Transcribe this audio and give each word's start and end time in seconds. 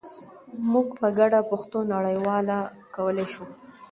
موږ 0.71 0.87
په 0.99 1.07
ګډه 1.17 1.39
پښتو 1.49 1.79
نړیواله 1.93 2.57
کولای 2.95 3.27
شو. 3.33 3.45